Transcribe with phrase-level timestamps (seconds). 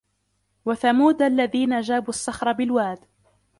[0.65, 2.97] وثمود الذين جابوا الصخر بالواد